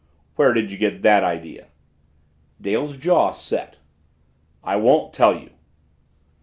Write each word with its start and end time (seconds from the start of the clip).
"Where 0.35 0.51
did 0.51 0.71
you 0.71 0.79
get 0.79 1.03
that 1.03 1.23
idea?" 1.23 1.67
Dale's 2.59 2.97
jaw 2.97 3.33
set. 3.33 3.77
"I 4.63 4.75
won't 4.75 5.13
tell 5.13 5.37
you." 5.39 5.51